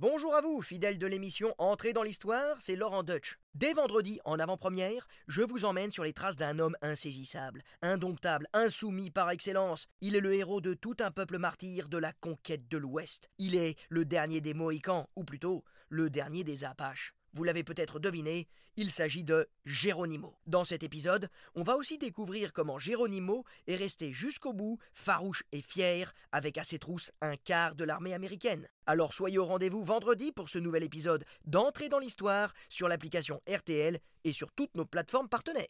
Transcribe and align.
Bonjour 0.00 0.32
à 0.36 0.42
vous, 0.42 0.62
fidèles 0.62 0.96
de 0.96 1.08
l'émission 1.08 1.56
Entrée 1.58 1.92
dans 1.92 2.04
l'histoire, 2.04 2.54
c'est 2.60 2.76
Laurent 2.76 3.02
Dutch. 3.02 3.36
Dès 3.56 3.72
vendredi, 3.72 4.20
en 4.24 4.38
avant-première, 4.38 5.08
je 5.26 5.42
vous 5.42 5.64
emmène 5.64 5.90
sur 5.90 6.04
les 6.04 6.12
traces 6.12 6.36
d'un 6.36 6.60
homme 6.60 6.76
insaisissable, 6.82 7.62
indomptable, 7.82 8.46
insoumis 8.52 9.10
par 9.10 9.28
excellence. 9.28 9.88
Il 10.00 10.14
est 10.14 10.20
le 10.20 10.34
héros 10.34 10.60
de 10.60 10.74
tout 10.74 10.94
un 11.00 11.10
peuple 11.10 11.38
martyr 11.38 11.88
de 11.88 11.98
la 11.98 12.12
conquête 12.12 12.68
de 12.68 12.78
l'Ouest. 12.78 13.28
Il 13.38 13.56
est 13.56 13.74
le 13.88 14.04
dernier 14.04 14.40
des 14.40 14.54
Mohicans, 14.54 15.08
ou 15.16 15.24
plutôt 15.24 15.64
le 15.88 16.10
dernier 16.10 16.44
des 16.44 16.62
Apaches. 16.62 17.17
Vous 17.34 17.44
l'avez 17.44 17.62
peut-être 17.62 17.98
deviné, 17.98 18.48
il 18.76 18.90
s'agit 18.90 19.24
de 19.24 19.48
Geronimo. 19.64 20.34
Dans 20.46 20.64
cet 20.64 20.82
épisode, 20.82 21.28
on 21.54 21.62
va 21.62 21.76
aussi 21.76 21.98
découvrir 21.98 22.52
comment 22.52 22.78
Geronimo 22.78 23.44
est 23.66 23.76
resté 23.76 24.12
jusqu'au 24.12 24.52
bout, 24.52 24.78
farouche 24.94 25.42
et 25.52 25.62
fier, 25.62 26.14
avec 26.32 26.58
à 26.58 26.64
ses 26.64 26.78
trousses 26.78 27.12
un 27.20 27.36
quart 27.36 27.74
de 27.74 27.84
l'armée 27.84 28.14
américaine. 28.14 28.68
Alors 28.86 29.12
soyez 29.12 29.38
au 29.38 29.44
rendez-vous 29.44 29.84
vendredi 29.84 30.32
pour 30.32 30.48
ce 30.48 30.58
nouvel 30.58 30.82
épisode 30.82 31.24
d'Entrée 31.44 31.88
dans 31.88 31.98
l'histoire 31.98 32.54
sur 32.68 32.88
l'application 32.88 33.40
RTL 33.48 33.98
et 34.24 34.32
sur 34.32 34.52
toutes 34.52 34.74
nos 34.74 34.86
plateformes 34.86 35.28
partenaires. 35.28 35.68